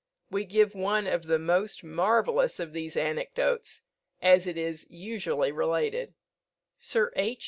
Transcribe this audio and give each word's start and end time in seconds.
We 0.31 0.45
give 0.45 0.73
one 0.73 1.05
of 1.05 1.27
the 1.27 1.37
most 1.37 1.83
marvellous 1.83 2.59
of 2.59 2.73
these 2.73 2.97
anecdotes, 2.97 3.83
as 4.19 4.47
it 4.47 4.57
is 4.57 4.87
usually 4.89 5.51
related: 5.51 6.15
Sir 6.79 7.13
H. 7.15 7.39